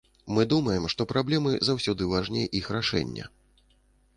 Мы 0.35 0.45
думаем, 0.53 0.87
што 0.93 1.01
праблемы 1.11 1.51
заўсёды 1.69 2.07
важней 2.15 2.45
іх 2.61 2.73
рашэння. 2.77 3.25